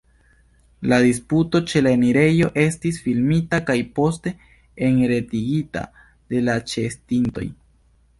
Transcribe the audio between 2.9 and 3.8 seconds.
filmita kaj